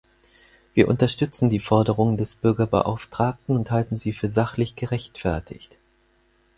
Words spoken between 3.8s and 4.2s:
sie